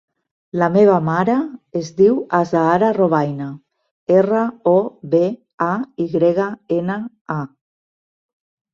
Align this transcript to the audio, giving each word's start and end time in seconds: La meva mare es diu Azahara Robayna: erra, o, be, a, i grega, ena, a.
La 0.61 0.69
meva 0.77 0.95
mare 1.09 1.35
es 1.81 1.91
diu 1.99 2.15
Azahara 2.39 2.89
Robayna: 2.99 3.51
erra, 4.17 4.43
o, 4.75 4.77
be, 5.15 5.23
a, 5.71 5.71
i 6.07 6.11
grega, 6.19 6.53
ena, 6.83 7.01
a. 7.41 7.43